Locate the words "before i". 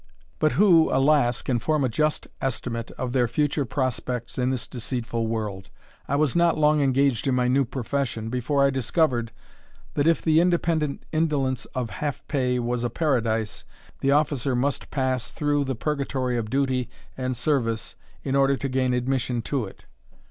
8.31-8.71